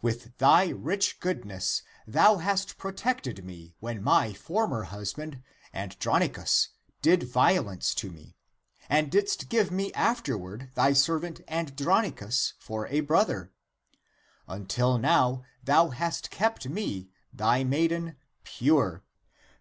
With 0.00 0.38
thy 0.38 0.68
rich 0.68 1.18
goodness, 1.18 1.82
thou 2.06 2.36
hast 2.36 2.78
protected 2.78 3.44
me 3.44 3.74
when 3.80 4.04
my 4.04 4.32
former 4.32 4.84
husband, 4.84 5.42
Androni 5.74 6.32
cus, 6.32 6.68
did 7.02 7.24
violence 7.24 7.92
to 7.96 8.08
me, 8.12 8.36
and 8.88 9.10
didst 9.10 9.48
give 9.48 9.72
me 9.72 9.92
afterward 9.92 10.70
ACTS 10.76 10.76
OF 10.76 10.76
JOHN 10.76 10.76
1 10.76 10.76
73 10.76 10.82
thy 10.84 11.00
servant 11.02 11.40
Andronicus 11.48 12.52
for 12.60 12.86
a 12.86 13.00
brother. 13.00 13.52
Until 14.46 14.96
now 14.96 15.42
thou 15.64 15.88
hast 15.88 16.30
kept 16.30 16.68
me, 16.68 17.10
thy 17.32 17.64
maiden, 17.64 18.14
pure. 18.44 19.02